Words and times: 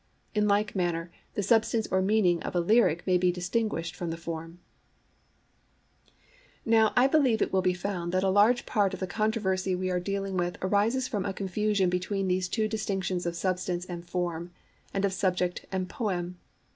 In 0.33 0.47
like 0.47 0.75
manner, 0.75 1.11
the 1.35 1.43
substance 1.43 1.87
or 1.91 2.01
meaning 2.01 2.41
of 2.41 2.55
a 2.55 2.59
lyric 2.59 3.05
may 3.05 3.19
be 3.19 3.31
distinguished 3.31 3.95
from 3.95 4.09
the 4.09 4.17
form. 4.17 4.57
SUBSTANCE 6.07 6.17
AND 6.25 6.63
FORM 6.63 6.71
Now 6.87 6.93
I 6.95 7.05
believe 7.05 7.39
it 7.39 7.53
will 7.53 7.61
be 7.61 7.75
found 7.75 8.11
that 8.11 8.23
a 8.23 8.29
large 8.31 8.65
part 8.65 8.95
of 8.95 8.99
the 8.99 9.05
controversy 9.05 9.75
we 9.75 9.91
are 9.91 9.99
dealing 9.99 10.37
with 10.37 10.57
arises 10.63 11.07
from 11.07 11.23
a 11.23 11.33
confusion 11.33 11.91
between 11.91 12.27
these 12.27 12.49
two 12.49 12.67
distinctions 12.67 13.27
of 13.27 13.35
substance 13.35 13.85
and 13.85 14.03
form, 14.03 14.49
and 14.91 15.05
of 15.05 15.13
subject 15.13 15.67
and 15.71 15.87
poem. 15.87 16.39